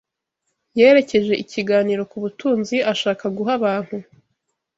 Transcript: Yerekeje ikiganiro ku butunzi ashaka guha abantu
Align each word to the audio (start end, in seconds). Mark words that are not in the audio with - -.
Yerekeje 0.79 1.33
ikiganiro 1.43 2.01
ku 2.11 2.17
butunzi 2.23 2.77
ashaka 2.91 3.23
guha 3.37 3.51
abantu 3.59 3.97